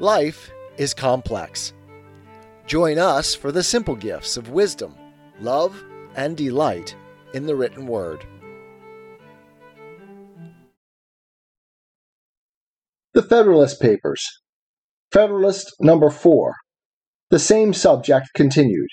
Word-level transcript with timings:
Life 0.00 0.52
is 0.76 0.94
complex. 0.94 1.72
Join 2.66 2.98
us 2.98 3.34
for 3.34 3.50
the 3.50 3.64
simple 3.64 3.96
gifts 3.96 4.36
of 4.36 4.50
wisdom, 4.50 4.94
love, 5.40 5.82
and 6.14 6.36
delight 6.36 6.94
in 7.34 7.46
the 7.46 7.56
written 7.56 7.84
word. 7.88 8.24
The 13.12 13.22
Federalist 13.22 13.80
Papers. 13.80 14.24
Federalist 15.10 15.74
number 15.80 16.10
4. 16.10 16.54
The 17.30 17.40
same 17.40 17.74
subject 17.74 18.28
continued. 18.36 18.90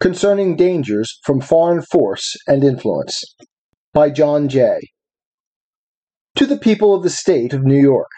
Concerning 0.00 0.56
dangers 0.56 1.18
from 1.22 1.42
foreign 1.42 1.82
force 1.82 2.34
and 2.46 2.64
influence. 2.64 3.22
By 3.92 4.08
John 4.08 4.48
Jay. 4.48 4.80
To 6.36 6.46
the 6.46 6.56
people 6.56 6.94
of 6.94 7.02
the 7.02 7.10
state 7.10 7.52
of 7.52 7.62
New 7.62 7.78
York. 7.78 8.08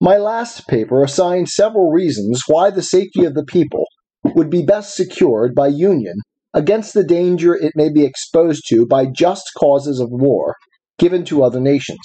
My 0.00 0.16
last 0.16 0.68
paper 0.68 1.02
assigned 1.02 1.48
several 1.48 1.90
reasons 1.90 2.42
why 2.46 2.70
the 2.70 2.82
safety 2.82 3.24
of 3.24 3.34
the 3.34 3.44
people 3.44 3.84
would 4.24 4.48
be 4.48 4.62
best 4.62 4.94
secured 4.94 5.54
by 5.54 5.68
union 5.68 6.14
against 6.54 6.94
the 6.94 7.02
danger 7.02 7.54
it 7.54 7.72
may 7.74 7.88
be 7.90 8.04
exposed 8.04 8.62
to 8.68 8.86
by 8.86 9.06
just 9.06 9.50
causes 9.58 9.98
of 9.98 10.08
war 10.10 10.54
given 10.98 11.24
to 11.24 11.42
other 11.42 11.60
nations. 11.60 11.98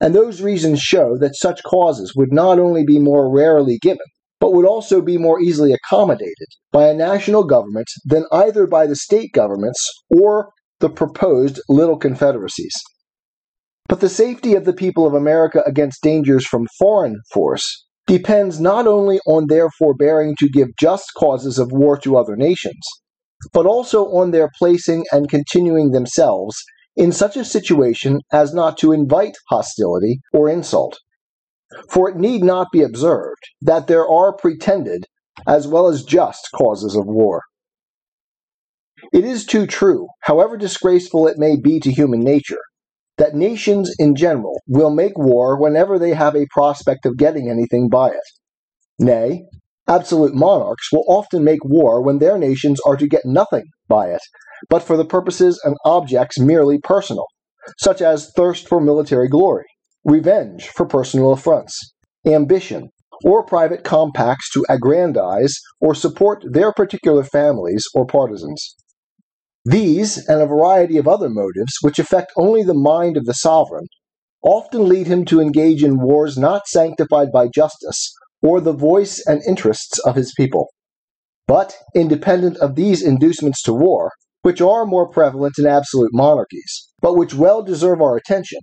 And 0.00 0.14
those 0.14 0.42
reasons 0.42 0.80
show 0.80 1.16
that 1.18 1.36
such 1.36 1.62
causes 1.62 2.12
would 2.14 2.32
not 2.32 2.58
only 2.58 2.84
be 2.84 2.98
more 2.98 3.34
rarely 3.34 3.78
given, 3.80 4.04
but 4.38 4.52
would 4.52 4.66
also 4.66 5.00
be 5.00 5.16
more 5.16 5.40
easily 5.40 5.72
accommodated 5.72 6.48
by 6.72 6.88
a 6.88 6.94
national 6.94 7.44
government 7.44 7.86
than 8.04 8.26
either 8.30 8.66
by 8.66 8.86
the 8.86 8.96
state 8.96 9.32
governments 9.32 9.82
or 10.10 10.50
the 10.80 10.90
proposed 10.90 11.58
little 11.70 11.96
confederacies. 11.96 12.74
But 13.88 14.00
the 14.00 14.08
safety 14.08 14.54
of 14.54 14.64
the 14.64 14.72
people 14.72 15.06
of 15.06 15.14
America 15.14 15.62
against 15.66 16.02
dangers 16.02 16.46
from 16.46 16.66
foreign 16.78 17.20
force 17.32 17.86
depends 18.06 18.60
not 18.60 18.86
only 18.86 19.20
on 19.26 19.46
their 19.48 19.70
forbearing 19.70 20.34
to 20.38 20.48
give 20.48 20.68
just 20.78 21.12
causes 21.16 21.58
of 21.58 21.72
war 21.72 21.96
to 21.98 22.16
other 22.16 22.36
nations, 22.36 22.84
but 23.52 23.66
also 23.66 24.06
on 24.06 24.30
their 24.30 24.50
placing 24.58 25.04
and 25.12 25.28
continuing 25.28 25.90
themselves 25.90 26.56
in 26.96 27.12
such 27.12 27.36
a 27.36 27.44
situation 27.44 28.20
as 28.32 28.54
not 28.54 28.78
to 28.78 28.92
invite 28.92 29.36
hostility 29.48 30.20
or 30.32 30.48
insult. 30.48 30.98
For 31.90 32.08
it 32.08 32.16
need 32.16 32.42
not 32.42 32.68
be 32.72 32.82
observed 32.82 33.42
that 33.60 33.86
there 33.86 34.08
are 34.08 34.36
pretended 34.36 35.04
as 35.46 35.68
well 35.68 35.88
as 35.88 36.04
just 36.04 36.48
causes 36.54 36.96
of 36.96 37.06
war. 37.06 37.42
It 39.12 39.24
is 39.24 39.44
too 39.44 39.66
true, 39.66 40.08
however 40.22 40.56
disgraceful 40.56 41.26
it 41.28 41.38
may 41.38 41.56
be 41.56 41.78
to 41.80 41.92
human 41.92 42.20
nature, 42.20 42.60
that 43.18 43.34
nations 43.34 43.94
in 43.98 44.14
general 44.14 44.60
will 44.66 44.90
make 44.90 45.16
war 45.16 45.60
whenever 45.60 45.98
they 45.98 46.12
have 46.12 46.36
a 46.36 46.46
prospect 46.50 47.06
of 47.06 47.16
getting 47.16 47.48
anything 47.50 47.88
by 47.88 48.08
it. 48.08 48.20
Nay, 48.98 49.44
absolute 49.88 50.34
monarchs 50.34 50.90
will 50.92 51.04
often 51.08 51.44
make 51.44 51.64
war 51.64 52.02
when 52.02 52.18
their 52.18 52.38
nations 52.38 52.80
are 52.86 52.96
to 52.96 53.08
get 53.08 53.22
nothing 53.24 53.64
by 53.88 54.08
it, 54.08 54.20
but 54.68 54.82
for 54.82 54.96
the 54.96 55.04
purposes 55.04 55.60
and 55.64 55.76
objects 55.84 56.38
merely 56.38 56.78
personal, 56.78 57.26
such 57.78 58.00
as 58.02 58.30
thirst 58.36 58.68
for 58.68 58.80
military 58.80 59.28
glory, 59.28 59.66
revenge 60.04 60.68
for 60.68 60.86
personal 60.86 61.32
affronts, 61.32 61.94
ambition, 62.26 62.90
or 63.24 63.42
private 63.44 63.82
compacts 63.82 64.50
to 64.52 64.64
aggrandize 64.68 65.58
or 65.80 65.94
support 65.94 66.44
their 66.50 66.72
particular 66.72 67.24
families 67.24 67.84
or 67.94 68.06
partisans. 68.06 68.76
These, 69.68 70.24
and 70.28 70.40
a 70.40 70.46
variety 70.46 70.96
of 70.96 71.08
other 71.08 71.28
motives, 71.28 71.72
which 71.80 71.98
affect 71.98 72.30
only 72.36 72.62
the 72.62 72.72
mind 72.72 73.16
of 73.16 73.24
the 73.24 73.34
sovereign, 73.34 73.88
often 74.44 74.88
lead 74.88 75.08
him 75.08 75.24
to 75.24 75.40
engage 75.40 75.82
in 75.82 76.00
wars 76.00 76.38
not 76.38 76.68
sanctified 76.68 77.32
by 77.32 77.48
justice 77.48 78.14
or 78.40 78.60
the 78.60 78.72
voice 78.72 79.20
and 79.26 79.42
interests 79.44 79.98
of 79.98 80.14
his 80.14 80.32
people. 80.36 80.68
But, 81.48 81.76
independent 81.96 82.58
of 82.58 82.76
these 82.76 83.02
inducements 83.02 83.60
to 83.62 83.72
war, 83.72 84.12
which 84.42 84.60
are 84.60 84.86
more 84.86 85.08
prevalent 85.08 85.54
in 85.58 85.66
absolute 85.66 86.10
monarchies, 86.12 86.88
but 87.00 87.16
which 87.16 87.34
well 87.34 87.64
deserve 87.64 88.00
our 88.00 88.16
attention, 88.16 88.60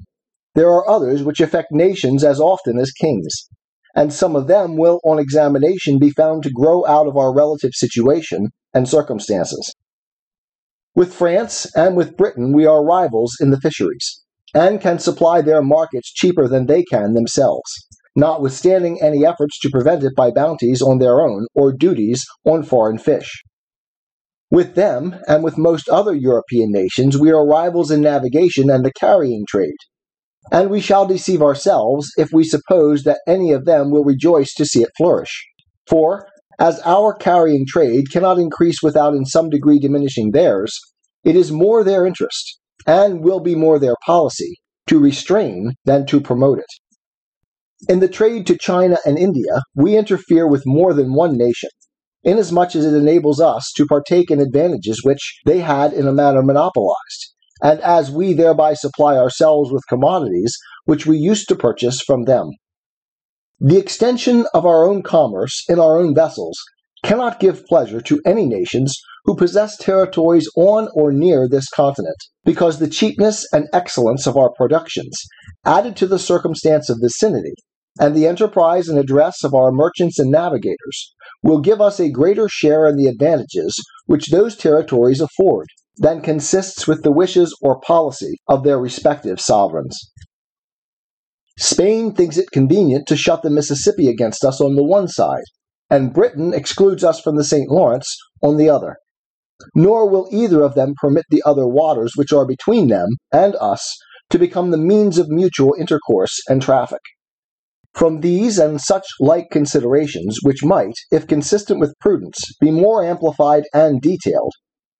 there 0.56 0.70
are 0.70 0.88
others 0.88 1.22
which 1.22 1.41
affect 1.41 1.74
nations 1.74 2.24
as 2.24 2.40
often 2.40 2.80
as 2.80 2.91
kings, 2.91 3.50
and 3.94 4.14
some 4.14 4.38
of 4.38 4.47
them 4.47 4.78
will, 4.78 5.02
on 5.03 5.20
examination, 5.20 6.00
be 6.00 6.12
found 6.12 6.44
to 6.44 6.50
grow 6.50 6.85
out 6.85 7.08
of 7.08 7.18
our 7.18 7.35
relative 7.35 7.72
situation 7.74 8.47
and 8.74 8.88
circumstances. 8.88 9.74
With 10.96 11.14
France 11.14 11.66
and 11.76 11.96
with 11.96 12.18
Britain, 12.18 12.54
we 12.54 12.68
are 12.68 12.86
rivals 12.86 13.36
in 13.42 13.50
the 13.50 13.59
fisheries, 13.59 14.22
and 14.54 14.80
can 14.80 15.00
supply 15.00 15.42
their 15.42 15.64
markets 15.64 16.14
cheaper 16.14 16.48
than 16.48 16.68
they 16.68 16.84
can 16.84 17.14
themselves, 17.14 17.72
notwithstanding 18.16 19.02
any 19.02 19.26
efforts 19.26 19.59
to 19.62 19.72
prevent 19.72 20.03
it 20.03 20.14
by 20.16 20.30
bounties 20.30 20.84
on 20.84 21.00
their 21.00 21.20
own 21.20 21.48
or 21.56 21.74
duties 21.74 22.24
on 22.46 22.62
foreign 22.62 23.00
fish. 23.00 23.42
With 24.52 24.76
them, 24.76 25.16
and 25.28 25.44
with 25.44 25.58
most 25.58 25.90
other 25.90 26.14
European 26.14 26.72
nations, 26.72 27.18
we 27.18 27.32
are 27.32 27.44
rivals 27.44 27.90
in 27.90 28.02
navigation 28.02 28.70
and 28.70 28.86
the 28.86 28.94
carrying 28.94 29.46
trade. 29.50 29.78
And 30.52 30.70
we 30.70 30.80
shall 30.80 31.08
deceive 31.08 31.42
ourselves 31.42 32.12
if 32.18 32.30
we 32.32 32.44
suppose 32.44 33.02
that 33.03 33.22
any 33.28 33.52
of 33.52 33.66
them 33.66 33.90
will 33.90 34.03
rejoice 34.03 34.53
to 34.53 34.66
see 34.66 34.84
it 34.84 34.92
flourish. 34.96 35.44
For, 35.88 36.28
as 36.59 36.80
our 36.86 37.14
carrying 37.14 37.66
trade 37.68 38.12
cannot 38.12 38.40
increase 38.40 38.81
without 38.81 39.14
in 39.14 39.25
some 39.25 39.50
degree 39.50 39.80
diminishing 39.80 40.31
theirs, 40.31 40.80
it 41.24 41.36
is 41.36 41.52
more 41.52 41.84
their 41.84 42.06
interest, 42.06 42.59
and 42.86 43.24
will 43.24 43.40
be 43.40 43.56
more 43.56 43.80
their 43.80 43.96
policy, 44.06 44.58
to 44.88 45.00
restrain 45.00 45.74
than 45.86 46.06
to 46.08 46.19
promote 46.19 46.59
it. 46.59 47.90
In 47.90 48.00
the 48.00 48.08
trade 48.08 48.47
to 48.47 48.58
China 48.58 48.97
and 49.06 49.18
India, 49.18 49.62
we 49.75 49.97
interfere 49.97 50.47
with 50.47 50.64
more 50.66 50.94
than 50.94 51.14
one 51.14 51.38
nation, 51.38 51.69
inasmuch 52.24 52.75
as 52.75 52.85
it 52.85 52.96
enables 52.96 53.41
us 53.41 53.72
to 53.75 53.85
partake 53.85 54.31
in 54.31 54.40
advantages 54.40 55.03
which 55.03 55.40
they 55.46 55.59
had 55.59 55.91
in 55.94 56.08
a 56.08 56.14
manner 56.14 56.41
monopolized, 56.41 57.34
and 57.62 57.80
as 57.81 58.12
we 58.12 58.34
thereby 58.34 58.74
supply 58.74 59.18
ourselves 59.18 59.72
with 59.72 59.84
commodities 59.90 60.56
which 60.85 61.06
we 61.06 61.18
used 61.18 61.47
to 61.50 61.56
purchase 61.56 62.02
from 62.02 62.24
them. 62.24 62.50
The 63.66 63.78
extension 63.78 64.46
of 64.53 64.66
our 64.66 64.84
own 64.84 65.03
commerce 65.03 65.63
in 65.69 65.79
our 65.79 65.97
own 65.97 66.13
vessels 66.13 66.57
cannot 67.01 67.40
give 67.40 67.66
pleasure 67.66 68.01
to 68.01 68.19
any 68.25 68.46
nations 68.46 68.94
who 69.24 69.38
possess 69.38 69.78
territories 69.78 70.50
on 70.57 70.90
or 70.94 71.13
near 71.13 71.47
this 71.47 71.69
continent, 71.69 72.18
because 72.44 72.79
the 72.79 72.90
cheapness 72.90 73.47
and 73.53 73.69
excellence 73.72 74.28
of 74.28 74.35
our 74.35 74.52
productions, 74.52 75.18
added 75.63 75.96
to 75.96 76.07
the 76.07 76.19
circumstance 76.19 76.90
of 76.90 76.97
vicinity, 77.02 77.53
and 77.97 78.13
the 78.13 78.28
enterprise 78.28 78.90
and 78.90 79.00
address 79.00 79.46
of 79.46 79.53
our 79.53 79.72
merchants 79.72 80.19
and 80.19 80.29
navigators, 80.29 81.13
will 81.41 81.62
give 81.62 81.79
us 81.79 82.02
a 82.02 82.12
greater 82.12 82.50
share 82.50 82.85
in 82.85 82.97
the 82.97 83.07
advantages 83.07 83.73
which 84.07 84.29
those 84.29 84.57
territories 84.57 85.22
afford 85.22 85.68
than 85.96 86.19
consists 86.19 86.85
with 86.85 87.02
the 87.03 87.13
wishes 87.13 87.56
or 87.62 87.79
policy 87.79 88.35
of 88.50 88.66
their 88.66 88.78
respective 88.78 89.40
sovereigns. 89.40 90.12
Spain 91.58 92.14
thinks 92.14 92.38
it 92.38 92.52
convenient 92.52 93.08
to 93.08 93.16
shut 93.16 93.44
the 93.44 93.50
Mississippi 93.50 94.08
against 94.08 94.44
us 94.44 94.59
on 94.59 94.75
the 94.75 94.84
one 94.84 95.08
side, 95.08 95.44
and 95.90 96.14
Britain 96.14 96.53
excludes 96.53 97.03
us 97.03 97.19
from 97.19 97.36
the 97.36 97.44
St. 97.44 97.69
Lawrence 97.69 98.16
on 98.41 98.58
the 98.58 98.69
other. 98.69 98.97
Nor 99.75 100.09
will 100.09 100.28
either 100.31 100.64
of 100.64 100.74
them 100.74 100.94
permit 101.00 101.25
the 101.30 101.44
other 101.46 101.68
waters 101.68 102.14
which 102.16 102.34
are 102.34 102.46
between 102.46 102.88
them 102.88 103.08
and 103.31 103.56
us 103.58 103.96
to 104.31 104.40
become 104.40 104.72
the 104.72 104.78
means 104.78 105.18
of 105.19 105.30
mutual 105.30 105.75
intercourse 105.80 106.41
and 106.47 106.62
traffic. 106.62 107.02
From 107.94 108.22
these 108.22 108.58
and 108.58 108.81
such 108.81 109.06
like 109.20 109.52
considerations, 109.52 110.40
which 110.41 110.64
might, 110.64 110.96
if 111.12 111.28
consistent 111.28 111.80
with 111.80 111.94
prudence, 112.02 112.40
be 112.59 112.72
more 112.72 113.06
amplified 113.06 113.66
and 113.74 114.02
detailed, 114.02 114.53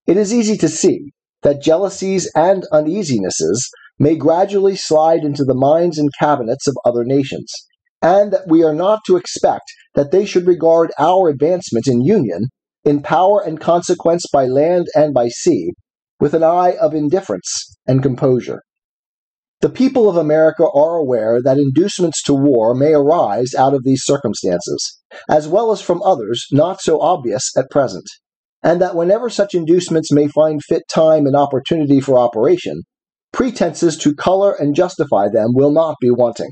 it 0.06 0.18
is 0.18 0.32
easy 0.32 0.58
to 0.58 0.70
see 0.70 1.12
that 1.42 1.62
jealousies 1.62 2.30
and 2.36 2.66
uneasinesses 2.72 3.58
may 4.04 4.18
gradually 4.18 4.76
slide 4.76 5.24
into 5.24 5.46
the 5.46 5.56
minds 5.56 5.98
and 5.98 6.10
cabinets 6.20 6.68
of 6.68 6.76
other 6.84 7.06
nations, 7.06 7.50
and 8.02 8.34
that 8.34 8.46
we 8.50 8.62
are 8.62 8.76
not 8.76 9.00
to 9.08 9.16
expect 9.16 9.64
that 9.96 10.12
they 10.12 10.26
should 10.26 10.46
regard 10.46 10.92
our 11.00 11.30
advancement 11.30 11.88
in 11.88 12.02
union, 12.02 12.50
in 12.84 13.02
power 13.02 13.42
and 13.42 13.62
consequence 13.62 14.26
by 14.34 14.46
land 14.46 14.88
and 14.94 15.14
by 15.14 15.30
sea, 15.30 15.72
with 16.20 16.34
an 16.34 16.44
eye 16.44 16.76
of 16.82 16.94
indifference 16.94 17.78
and 17.88 18.04
composure. 18.04 18.62
The 19.62 19.70
people 19.70 20.10
of 20.10 20.18
America 20.18 20.66
are 20.76 20.98
aware 20.98 21.42
that 21.42 21.58
inducements 21.58 22.22
to 22.24 22.34
war 22.34 22.76
may 22.76 22.92
arise 22.92 23.54
out 23.58 23.74
of 23.74 23.86
these 23.86 24.04
circumstances, 24.04 25.00
as 25.30 25.48
well 25.48 25.72
as 25.72 25.80
from 25.80 26.04
others 26.04 26.46
not 26.52 26.82
so 26.82 27.00
obvious 27.00 27.50
at 27.58 27.72
present, 27.72 28.04
and 28.62 28.82
that 28.82 28.98
whenever 28.98 29.30
such 29.30 29.56
inducements 29.56 30.12
may 30.12 30.28
find 30.28 30.60
fit 30.68 30.84
time 30.94 31.26
and 31.26 31.38
opportunity 31.38 32.02
for 32.02 32.18
operation, 32.18 32.82
pretenses 33.34 33.98
to 33.98 34.16
color 34.16 34.54
and 34.54 34.76
justify 34.76 35.28
them 35.28 35.50
will 35.54 35.72
not 35.72 35.96
be 36.00 36.10
wanting. 36.10 36.52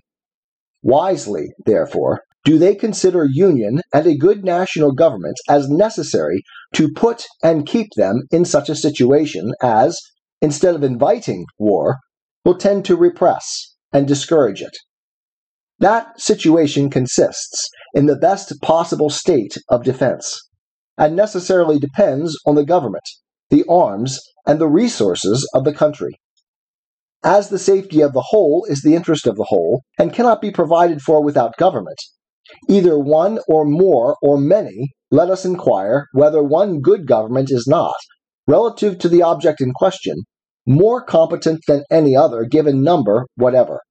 Wisely, 0.83 1.47
therefore, 1.65 2.21
do 2.43 2.57
they 2.57 2.73
consider 2.73 3.27
union 3.31 3.81
and 3.93 4.07
a 4.07 4.17
good 4.17 4.43
national 4.43 4.91
government 4.91 5.37
as 5.47 5.69
necessary 5.69 6.41
to 6.73 6.91
put 6.91 7.27
and 7.43 7.67
keep 7.67 7.89
them 7.95 8.23
in 8.31 8.43
such 8.45 8.67
a 8.67 8.75
situation 8.75 9.51
as, 9.61 9.99
instead 10.41 10.73
of 10.73 10.83
inviting 10.83 11.45
war, 11.59 11.97
will 12.43 12.57
tend 12.57 12.83
to 12.85 12.95
repress 12.95 13.75
and 13.93 14.07
discourage 14.07 14.61
it. 14.61 14.75
That 15.77 16.19
situation 16.19 16.89
consists 16.89 17.69
in 17.93 18.07
the 18.07 18.15
best 18.15 18.53
possible 18.61 19.09
state 19.09 19.57
of 19.69 19.83
defense, 19.83 20.39
and 20.97 21.15
necessarily 21.15 21.77
depends 21.77 22.35
on 22.45 22.55
the 22.55 22.65
government, 22.65 23.03
the 23.49 23.63
arms, 23.69 24.19
and 24.47 24.59
the 24.59 24.67
resources 24.67 25.47
of 25.53 25.63
the 25.63 25.73
country. 25.73 26.15
As 27.23 27.49
the 27.49 27.59
safety 27.59 28.01
of 28.01 28.13
the 28.13 28.25
whole 28.29 28.65
is 28.67 28.81
the 28.81 28.95
interest 28.95 29.27
of 29.27 29.35
the 29.35 29.45
whole, 29.49 29.83
and 29.99 30.11
cannot 30.11 30.41
be 30.41 30.49
provided 30.49 31.01
for 31.01 31.23
without 31.23 31.55
government, 31.57 31.99
either 32.67 32.97
one 32.97 33.39
or 33.47 33.63
more 33.63 34.17
or 34.23 34.39
many, 34.39 34.89
let 35.11 35.29
us 35.29 35.45
inquire 35.45 36.07
whether 36.13 36.41
one 36.41 36.81
good 36.81 37.05
government 37.05 37.49
is 37.51 37.67
not, 37.67 37.93
relative 38.47 38.97
to 38.99 39.09
the 39.09 39.21
object 39.21 39.61
in 39.61 39.71
question, 39.71 40.23
more 40.65 41.03
competent 41.03 41.59
than 41.67 41.83
any 41.91 42.15
other 42.15 42.43
given 42.43 42.81
number 42.81 43.27
whatever. 43.35 43.81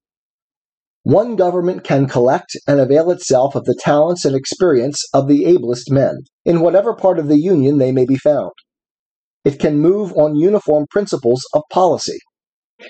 One 1.04 1.36
government 1.36 1.84
can 1.84 2.08
collect 2.08 2.56
and 2.66 2.80
avail 2.80 3.10
itself 3.10 3.54
of 3.54 3.64
the 3.64 3.78
talents 3.78 4.24
and 4.24 4.34
experience 4.34 5.02
of 5.14 5.28
the 5.28 5.44
ablest 5.44 5.90
men, 5.90 6.18
in 6.44 6.60
whatever 6.60 6.94
part 6.94 7.18
of 7.18 7.28
the 7.28 7.40
Union 7.40 7.78
they 7.78 7.92
may 7.92 8.04
be 8.04 8.16
found. 8.16 8.50
It 9.44 9.60
can 9.60 9.78
move 9.78 10.12
on 10.14 10.36
uniform 10.36 10.86
principles 10.90 11.42
of 11.54 11.62
policy. 11.72 12.18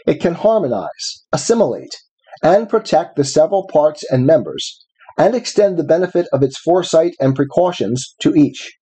It 0.07 0.21
can 0.21 0.35
harmonize, 0.35 1.25
assimilate, 1.33 1.97
and 2.43 2.69
protect 2.69 3.17
the 3.17 3.25
several 3.25 3.67
parts 3.67 4.05
and 4.11 4.27
members, 4.27 4.85
and 5.19 5.35
extend 5.35 5.77
the 5.77 5.85
benefit 5.85 6.27
of 6.33 6.43
its 6.43 6.59
foresight 6.59 7.15
and 7.21 7.37
precautions 7.37 8.15
to 8.21 8.35
each. 8.35 8.77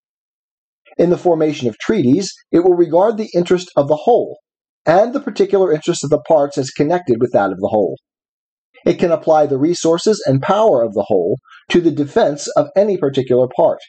In 0.96 1.10
the 1.10 1.18
formation 1.18 1.68
of 1.68 1.78
treaties, 1.78 2.32
it 2.50 2.60
will 2.60 2.74
regard 2.74 3.16
the 3.16 3.30
interest 3.34 3.70
of 3.76 3.88
the 3.88 3.96
whole, 3.96 4.38
and 4.84 5.12
the 5.12 5.20
particular 5.20 5.72
interest 5.72 6.04
of 6.04 6.10
the 6.10 6.20
parts 6.20 6.58
as 6.58 6.70
connected 6.70 7.20
with 7.20 7.32
that 7.32 7.52
of 7.52 7.58
the 7.58 7.68
whole. 7.68 7.96
It 8.84 8.98
can 8.98 9.10
apply 9.10 9.46
the 9.46 9.58
resources 9.58 10.22
and 10.26 10.42
power 10.42 10.82
of 10.82 10.94
the 10.94 11.04
whole 11.08 11.38
to 11.70 11.80
the 11.80 11.90
defense 11.90 12.48
of 12.56 12.68
any 12.76 12.96
particular 12.96 13.48
part, 13.56 13.80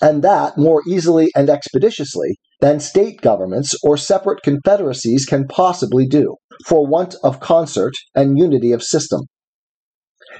and 0.00 0.22
that 0.22 0.58
more 0.58 0.82
easily 0.88 1.30
and 1.34 1.48
expeditiously 1.48 2.36
than 2.62 2.78
state 2.78 3.20
governments 3.20 3.74
or 3.82 3.96
separate 3.96 4.40
confederacies 4.42 5.26
can 5.26 5.48
possibly 5.48 6.06
do, 6.06 6.36
for 6.64 6.86
want 6.86 7.16
of 7.24 7.40
concert 7.40 7.92
and 8.14 8.38
unity 8.38 8.70
of 8.70 8.82
system. 8.82 9.20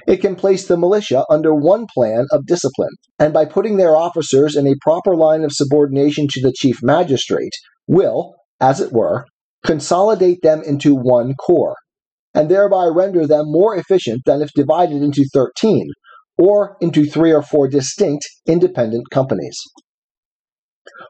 It 0.07 0.21
can 0.21 0.35
place 0.35 0.65
the 0.65 0.77
militia 0.77 1.25
under 1.29 1.53
one 1.53 1.85
plan 1.93 2.25
of 2.31 2.47
discipline, 2.47 2.95
and 3.19 3.33
by 3.33 3.43
putting 3.45 3.75
their 3.75 3.95
officers 3.95 4.55
in 4.55 4.65
a 4.65 4.77
proper 4.81 5.15
line 5.15 5.43
of 5.43 5.51
subordination 5.51 6.27
to 6.29 6.41
the 6.41 6.53
chief 6.55 6.77
magistrate, 6.81 7.53
will, 7.87 8.33
as 8.61 8.79
it 8.79 8.93
were, 8.93 9.25
consolidate 9.65 10.41
them 10.41 10.63
into 10.63 10.95
one 10.95 11.33
corps, 11.35 11.75
and 12.33 12.49
thereby 12.49 12.85
render 12.85 13.27
them 13.27 13.51
more 13.51 13.75
efficient 13.75 14.21
than 14.25 14.41
if 14.41 14.49
divided 14.55 15.03
into 15.03 15.27
13, 15.33 15.89
or 16.37 16.77
into 16.79 17.05
three 17.05 17.33
or 17.33 17.43
four 17.43 17.67
distinct 17.67 18.25
independent 18.47 19.03
companies. 19.11 19.57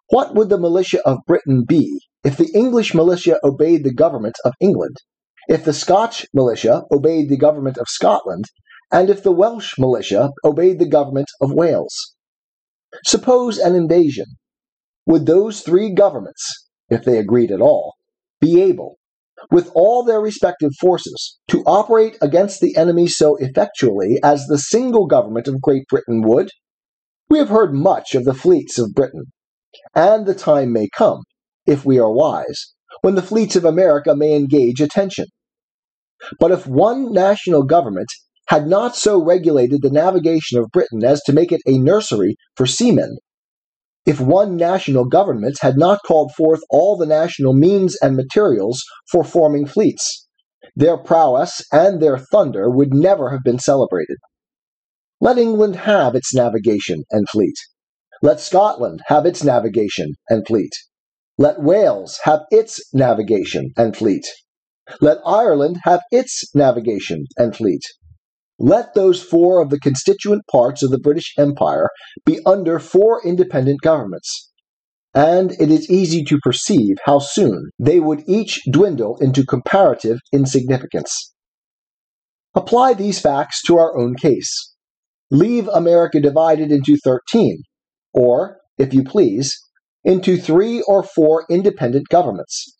What 0.09 0.35
would 0.35 0.49
the 0.49 0.59
militia 0.59 0.99
of 1.05 1.19
Britain 1.27 1.65
be 1.67 1.99
if 2.23 2.37
the 2.37 2.51
English 2.55 2.93
militia 2.93 3.37
obeyed 3.43 3.83
the 3.83 3.93
government 3.93 4.35
of 4.45 4.53
England, 4.59 4.97
if 5.47 5.65
the 5.65 5.73
Scotch 5.73 6.25
militia 6.33 6.83
obeyed 6.91 7.29
the 7.29 7.37
government 7.37 7.77
of 7.77 7.87
Scotland, 7.87 8.45
and 8.91 9.09
if 9.09 9.23
the 9.23 9.31
Welsh 9.31 9.77
militia 9.77 10.31
obeyed 10.45 10.79
the 10.79 10.87
government 10.87 11.27
of 11.41 11.51
Wales? 11.53 12.15
Suppose 13.05 13.57
an 13.57 13.75
invasion. 13.75 14.25
Would 15.05 15.25
those 15.25 15.61
three 15.61 15.91
governments, 15.93 16.69
if 16.89 17.03
they 17.03 17.17
agreed 17.17 17.51
at 17.51 17.61
all, 17.61 17.95
be 18.39 18.61
able, 18.61 18.97
with 19.51 19.71
all 19.75 20.03
their 20.03 20.21
respective 20.21 20.71
forces, 20.79 21.37
to 21.49 21.63
operate 21.65 22.17
against 22.21 22.61
the 22.61 22.77
enemy 22.77 23.07
so 23.07 23.35
effectually 23.35 24.19
as 24.23 24.45
the 24.45 24.57
single 24.57 25.07
government 25.07 25.47
of 25.47 25.61
Great 25.61 25.87
Britain 25.87 26.21
would? 26.21 26.49
We 27.29 27.39
have 27.39 27.49
heard 27.49 27.73
much 27.73 28.15
of 28.15 28.23
the 28.23 28.33
fleets 28.33 28.77
of 28.77 28.93
Britain, 28.93 29.25
and 29.95 30.25
the 30.25 30.35
time 30.35 30.71
may 30.71 30.87
come, 30.95 31.21
if 31.65 31.85
we 31.85 31.99
are 31.99 32.11
wise, 32.11 32.73
when 33.01 33.15
the 33.15 33.21
fleets 33.21 33.55
of 33.55 33.65
America 33.65 34.15
may 34.15 34.35
engage 34.35 34.81
attention. 34.81 35.25
But 36.39 36.51
if 36.51 36.67
one 36.67 37.11
national 37.11 37.63
government 37.63 38.07
had 38.47 38.67
not 38.67 38.95
so 38.95 39.23
regulated 39.23 39.81
the 39.81 39.89
navigation 39.89 40.59
of 40.59 40.71
Britain 40.71 41.03
as 41.03 41.21
to 41.25 41.33
make 41.33 41.51
it 41.51 41.61
a 41.65 41.77
nursery 41.77 42.35
for 42.55 42.65
seamen, 42.65 43.17
if 44.05 44.19
one 44.19 44.57
national 44.57 45.05
government 45.05 45.57
had 45.61 45.77
not 45.77 45.99
called 46.05 46.33
forth 46.35 46.59
all 46.69 46.97
the 46.97 47.05
national 47.05 47.53
means 47.53 47.97
and 48.01 48.17
materials 48.17 48.81
for 49.09 49.23
forming 49.23 49.65
fleets, 49.65 50.27
their 50.75 50.97
prowess 50.97 51.61
and 51.71 52.01
their 52.01 52.17
thunder 52.17 52.69
would 52.69 52.93
never 52.93 53.29
have 53.29 53.43
been 53.43 53.59
celebrated. 53.59 54.17
Let 55.21 55.37
England 55.37 55.77
have 55.77 56.15
its 56.15 56.33
navigation 56.33 57.03
and 57.11 57.29
fleet. 57.29 57.55
Let 58.23 58.39
Scotland 58.39 59.01
have 59.07 59.25
its 59.25 59.43
navigation 59.43 60.13
and 60.29 60.47
fleet. 60.47 60.71
Let 61.37 61.61
Wales 61.61 62.19
have 62.23 62.43
its 62.51 62.79
navigation 62.93 63.71
and 63.75 63.97
fleet. 63.97 64.23
Let 65.01 65.17
Ireland 65.25 65.79
have 65.83 65.99
its 66.09 66.41
navigation 66.55 67.25
and 67.35 67.53
fleet. 67.53 67.81
Let 68.57 68.93
those 68.93 69.21
four 69.21 69.61
of 69.61 69.71
the 69.71 69.79
constituent 69.79 70.43
parts 70.49 70.81
of 70.81 70.89
the 70.89 70.99
British 70.99 71.33
Empire 71.37 71.89
be 72.25 72.39
under 72.45 72.79
four 72.79 73.21
independent 73.25 73.81
governments, 73.81 74.53
and 75.13 75.51
it 75.59 75.69
is 75.69 75.91
easy 75.91 76.23
to 76.23 76.39
perceive 76.41 76.95
how 77.03 77.19
soon 77.19 77.71
they 77.77 77.99
would 77.99 78.23
each 78.25 78.61
dwindle 78.71 79.17
into 79.19 79.45
comparative 79.45 80.19
insignificance. 80.31 81.33
Apply 82.55 82.93
these 82.93 83.19
facts 83.19 83.61
to 83.63 83.77
our 83.77 83.97
own 83.97 84.15
case. 84.15 84.73
Leave 85.29 85.67
America 85.67 86.21
divided 86.21 86.71
into 86.71 86.95
13, 87.03 87.63
or, 88.13 88.59
if 88.77 88.93
you 88.93 89.03
please, 89.03 89.57
into 90.03 90.37
three 90.37 90.81
or 90.81 91.03
four 91.03 91.45
independent 91.49 92.09
governments. 92.09 92.75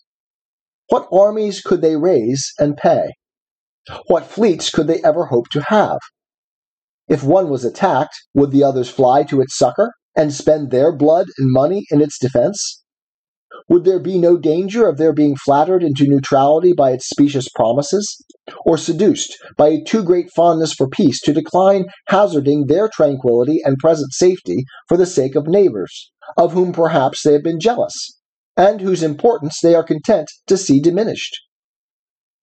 What 0.89 1.07
armies 1.11 1.61
could 1.61 1.81
they 1.81 1.95
raise 1.95 2.51
and 2.59 2.77
pay? 2.77 3.13
What 4.07 4.25
fleets 4.25 4.69
could 4.69 4.87
they 4.87 5.01
ever 5.03 5.25
hope 5.25 5.49
to 5.49 5.63
have? 5.67 5.99
If 7.07 7.23
one 7.23 7.49
was 7.49 7.65
attacked, 7.65 8.15
would 8.33 8.51
the 8.51 8.63
others 8.63 8.89
fly 8.89 9.23
to 9.23 9.41
its 9.41 9.57
succor 9.57 9.93
and 10.15 10.33
spend 10.33 10.71
their 10.71 10.95
blood 10.95 11.27
and 11.37 11.51
money 11.51 11.85
in 11.91 12.01
its 12.01 12.17
defense? 12.17 12.82
Would 13.73 13.85
there 13.85 13.97
be 13.97 14.19
no 14.19 14.37
danger 14.37 14.87
of 14.87 14.99
their 14.99 15.13
being 15.13 15.35
flattered 15.35 15.81
into 15.81 16.05
neutrality 16.07 16.73
by 16.73 16.91
its 16.91 17.09
specious 17.09 17.49
promises, 17.55 18.23
or 18.67 18.77
seduced 18.77 19.35
by 19.57 19.69
a 19.69 19.83
too 19.83 20.03
great 20.03 20.29
fondness 20.35 20.73
for 20.73 20.87
peace 20.87 21.19
to 21.21 21.33
decline 21.33 21.85
hazarding 22.09 22.67
their 22.67 22.87
tranquillity 22.87 23.61
and 23.65 23.79
present 23.79 24.13
safety 24.13 24.65
for 24.87 24.95
the 24.95 25.07
sake 25.07 25.33
of 25.33 25.47
neighbors, 25.47 26.11
of 26.37 26.53
whom 26.53 26.71
perhaps 26.71 27.23
they 27.23 27.33
have 27.33 27.41
been 27.41 27.59
jealous, 27.59 27.95
and 28.55 28.79
whose 28.79 29.01
importance 29.01 29.59
they 29.59 29.73
are 29.73 29.81
content 29.81 30.29
to 30.45 30.55
see 30.55 30.79
diminished? 30.79 31.35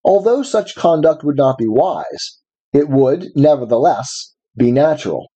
Although 0.04 0.42
such 0.42 0.74
conduct 0.74 1.22
would 1.22 1.36
not 1.36 1.58
be 1.58 1.68
wise, 1.68 2.40
it 2.72 2.88
would, 2.88 3.28
nevertheless, 3.36 4.34
be 4.56 4.72
natural. 4.72 5.28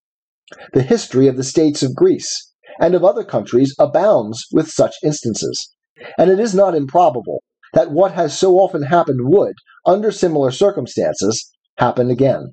The 0.73 0.83
history 0.83 1.29
of 1.29 1.37
the 1.37 1.45
states 1.45 1.85
of 1.85 1.95
Greece 1.95 2.53
and 2.81 2.97
of 2.97 3.05
other 3.05 3.23
countries 3.23 3.77
abounds 3.79 4.45
with 4.53 4.67
such 4.69 4.97
instances, 5.05 5.71
and 6.19 6.31
it 6.31 6.41
is 6.41 6.55
not 6.55 6.75
improbable 6.75 7.43
that 7.73 7.91
what 7.91 8.13
has 8.13 8.39
so 8.39 8.55
often 8.55 8.83
happened 8.83 9.21
would, 9.23 9.55
under 9.85 10.11
similar 10.11 10.51
circumstances, 10.51 11.51
happen 11.79 12.11
again. 12.11 12.53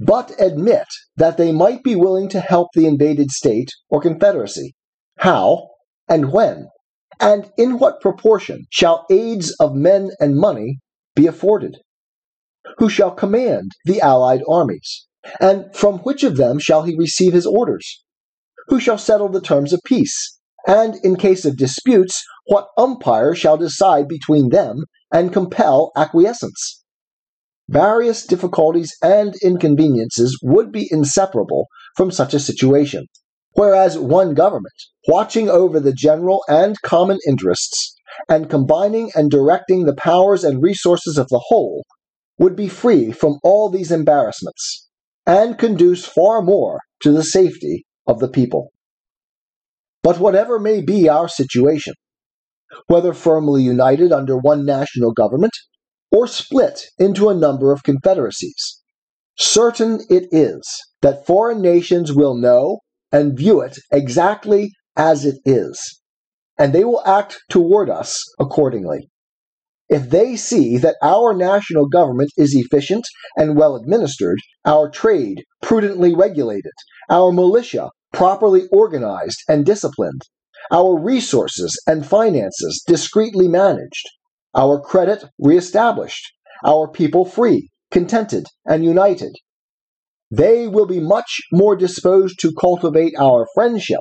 But 0.00 0.32
admit 0.40 0.86
that 1.16 1.36
they 1.36 1.52
might 1.52 1.82
be 1.82 1.94
willing 1.94 2.28
to 2.30 2.40
help 2.40 2.68
the 2.74 2.86
invaded 2.86 3.30
state 3.30 3.68
or 3.88 4.00
confederacy. 4.00 4.74
How 5.18 5.68
and 6.08 6.32
when 6.32 6.68
and 7.20 7.52
in 7.56 7.78
what 7.78 8.00
proportion 8.00 8.66
shall 8.70 9.06
aids 9.10 9.54
of 9.60 9.74
men 9.74 10.10
and 10.18 10.36
money 10.36 10.80
be 11.14 11.26
afforded? 11.26 11.76
Who 12.78 12.88
shall 12.88 13.12
command 13.12 13.70
the 13.84 14.00
allied 14.00 14.42
armies? 14.48 15.06
And 15.40 15.74
from 15.74 15.98
which 15.98 16.24
of 16.24 16.36
them 16.36 16.58
shall 16.58 16.82
he 16.82 16.96
receive 16.96 17.32
his 17.32 17.46
orders? 17.46 18.02
Who 18.68 18.80
shall 18.80 18.98
settle 18.98 19.28
the 19.28 19.40
terms 19.40 19.72
of 19.72 19.80
peace? 19.84 20.40
And 20.66 20.96
in 21.02 21.16
case 21.16 21.44
of 21.44 21.56
disputes, 21.56 22.22
what 22.46 22.68
umpire 22.76 23.34
shall 23.34 23.56
decide 23.56 24.08
between 24.08 24.50
them 24.50 24.84
and 25.12 25.32
compel 25.32 25.92
acquiescence? 25.96 26.82
Various 27.68 28.26
difficulties 28.26 28.92
and 29.02 29.34
inconveniences 29.42 30.38
would 30.42 30.72
be 30.72 30.88
inseparable 30.90 31.66
from 31.96 32.10
such 32.10 32.34
a 32.34 32.40
situation 32.40 33.06
whereas 33.54 33.98
one 33.98 34.34
government, 34.34 34.74
watching 35.08 35.48
over 35.48 35.80
the 35.80 35.92
general 35.92 36.42
and 36.48 36.80
common 36.82 37.18
interests, 37.26 37.94
and 38.28 38.50
combining 38.50 39.10
and 39.14 39.30
directing 39.30 39.84
the 39.84 39.94
powers 39.94 40.44
and 40.44 40.62
resources 40.62 41.18
of 41.18 41.28
the 41.28 41.42
whole, 41.48 41.84
would 42.38 42.56
be 42.56 42.68
free 42.68 43.12
from 43.12 43.38
all 43.42 43.68
these 43.68 43.92
embarrassments, 43.92 44.88
and 45.26 45.58
conduce 45.58 46.04
far 46.04 46.42
more 46.42 46.78
to 47.02 47.12
the 47.12 47.22
safety 47.22 47.84
of 48.06 48.20
the 48.20 48.28
people. 48.28 48.71
But 50.02 50.18
whatever 50.18 50.58
may 50.58 50.80
be 50.80 51.08
our 51.08 51.28
situation, 51.28 51.94
whether 52.86 53.12
firmly 53.12 53.62
united 53.62 54.12
under 54.12 54.36
one 54.36 54.64
national 54.64 55.12
government, 55.12 55.52
or 56.10 56.26
split 56.26 56.86
into 56.98 57.28
a 57.28 57.34
number 57.34 57.72
of 57.72 57.82
confederacies, 57.82 58.82
Certain 59.38 60.00
it 60.10 60.28
is 60.30 60.62
that 61.00 61.24
foreign 61.24 61.62
nations 61.62 62.12
will 62.12 62.34
know 62.34 62.80
and 63.10 63.36
view 63.36 63.62
it 63.62 63.78
exactly 63.90 64.70
as 64.94 65.24
it 65.24 65.36
is, 65.46 66.00
and 66.58 66.74
they 66.74 66.84
will 66.84 67.02
act 67.06 67.40
toward 67.48 67.88
us 67.88 68.22
accordingly. 68.38 69.08
If 69.88 70.10
they 70.10 70.36
see 70.36 70.76
that 70.78 70.96
our 71.02 71.32
national 71.32 71.88
government 71.88 72.30
is 72.36 72.54
efficient 72.54 73.06
and 73.36 73.56
well 73.56 73.74
administered, 73.74 74.38
our 74.66 74.90
trade 74.90 75.44
prudently 75.62 76.14
regulated, 76.14 76.72
our 77.08 77.32
militia 77.32 77.88
properly 78.12 78.68
organized 78.70 79.42
and 79.48 79.64
disciplined, 79.64 80.22
our 80.70 80.98
resources 80.98 81.80
and 81.86 82.06
finances 82.06 82.82
discreetly 82.86 83.48
managed, 83.48 84.08
our 84.54 84.80
credit 84.80 85.24
reestablished, 85.38 86.32
our 86.64 86.88
people 86.88 87.24
free, 87.24 87.70
contented, 87.90 88.46
and 88.66 88.84
united, 88.84 89.34
they 90.30 90.66
will 90.66 90.86
be 90.86 91.00
much 91.00 91.40
more 91.52 91.76
disposed 91.76 92.38
to 92.40 92.54
cultivate 92.58 93.14
our 93.18 93.46
friendship 93.54 94.00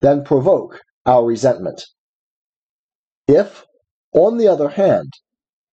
than 0.00 0.24
provoke 0.24 0.80
our 1.06 1.24
resentment. 1.24 1.84
If, 3.28 3.64
on 4.12 4.38
the 4.38 4.48
other 4.48 4.70
hand, 4.70 5.12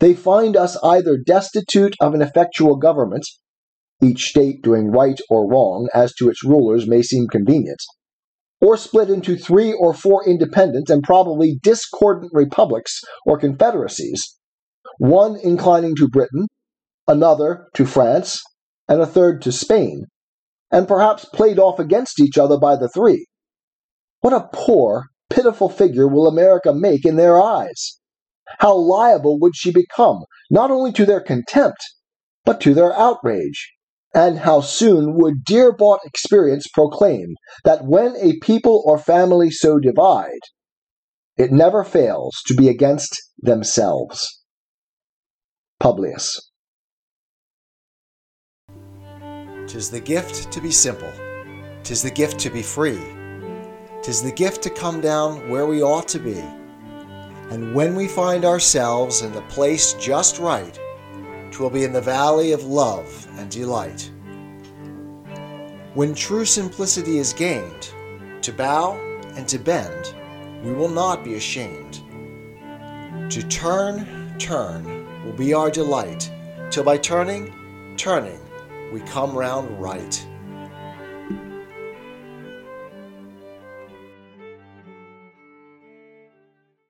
they 0.01 0.15
find 0.15 0.57
us 0.57 0.77
either 0.85 1.17
destitute 1.17 1.97
of 2.01 2.15
an 2.15 2.23
effectual 2.23 2.77
government, 2.77 3.27
each 4.03 4.25
state 4.29 4.63
doing 4.63 4.91
right 4.91 5.21
or 5.29 5.51
wrong 5.51 5.89
as 5.95 6.15
to 6.15 6.29
its 6.29 6.45
rulers 6.45 6.87
may 6.87 7.03
seem 7.03 7.27
convenient, 7.27 7.81
or 8.61 8.77
split 8.77 9.11
into 9.11 9.37
three 9.37 9.73
or 9.73 9.95
four 9.95 10.27
independent 10.27 10.91
and 10.91 11.03
probably 11.03 11.59
discordant 11.63 12.31
republics 12.33 13.01
or 13.25 13.39
confederacies, 13.39 14.37
one 14.99 15.37
inclining 15.37 15.95
to 15.97 16.09
Britain, 16.09 16.47
another 17.07 17.69
to 17.75 17.87
France, 17.87 18.43
and 18.89 19.01
a 19.01 19.07
third 19.07 19.43
to 19.43 19.53
Spain, 19.53 20.05
and 20.71 20.89
perhaps 20.89 21.25
played 21.27 21.59
off 21.59 21.79
against 21.79 22.21
each 22.21 22.39
other 22.39 22.59
by 22.59 22.77
the 22.77 22.89
three. 22.89 23.27
What 24.21 24.33
a 24.33 24.49
poor, 24.53 25.07
pitiful 25.31 25.69
figure 25.69 26.09
will 26.09 26.27
America 26.27 26.73
make 26.73 27.05
in 27.05 27.17
their 27.17 27.41
eyes! 27.41 27.99
How 28.59 28.75
liable 28.75 29.39
would 29.41 29.55
she 29.55 29.71
become, 29.71 30.25
not 30.51 30.71
only 30.71 30.91
to 30.93 31.05
their 31.05 31.21
contempt, 31.21 31.79
but 32.45 32.61
to 32.63 32.75
their 32.75 32.93
outrage? 32.99 33.73
And 34.15 34.39
how 34.39 34.61
soon 34.61 35.15
would 35.15 35.45
dear 35.45 35.73
bought 35.73 36.01
experience 36.05 36.67
proclaim 36.73 37.35
that 37.65 37.85
when 37.85 38.17
a 38.17 38.39
people 38.41 38.83
or 38.87 38.99
family 38.99 39.51
so 39.51 39.79
divide, 39.79 40.41
it 41.37 41.53
never 41.53 41.85
fails 41.85 42.35
to 42.47 42.55
be 42.55 42.69
against 42.69 43.15
themselves. 43.39 44.43
Publius. 45.79 46.51
Tis 49.69 49.91
the 49.91 50.01
gift 50.01 50.51
to 50.51 50.61
be 50.61 50.73
simple, 50.73 51.13
tis 51.85 52.03
the 52.03 52.11
gift 52.11 52.41
to 52.41 52.51
be 52.51 52.63
free, 52.63 52.99
tis 54.03 54.23
the 54.23 54.33
gift 54.33 54.63
to 54.63 54.71
come 54.71 55.01
down 55.01 55.49
where 55.51 55.67
we 55.67 55.83
ought 55.83 56.09
to 56.09 56.19
be. 56.19 56.43
And 57.51 57.75
when 57.75 57.95
we 57.95 58.09
find 58.09 58.45
ourselves 58.45 59.23
in 59.23 59.33
the 59.33 59.43
place 59.43 59.93
just 59.95 60.39
right, 60.39 60.79
twill 61.51 61.71
be 61.71 61.85
in 61.85 61.93
the 61.93 62.01
valley 62.01 62.53
of 62.53 62.65
love 62.65 63.27
and 63.39 63.51
delight. 63.51 64.11
When 65.95 66.15
true 66.15 66.45
simplicity 66.45 67.19
is 67.19 67.33
gained, 67.33 67.91
to 68.43 68.53
bow 68.53 68.95
and 69.35 69.49
to 69.49 69.59
bend, 69.59 70.15
we 70.63 70.73
will 70.73 70.89
not 70.89 71.25
be 71.25 71.35
ashamed. 71.35 72.03
To 73.31 73.43
turn, 73.49 74.39
turn 74.39 75.25
will 75.25 75.33
be 75.33 75.55
our 75.55 75.71
delight, 75.71 76.31
till 76.71 76.85
by 76.85 76.99
turning, 76.99 77.53
turning, 77.97 78.41
we 78.93 79.01
come 79.01 79.37
round 79.37 79.71
right. 79.81 80.27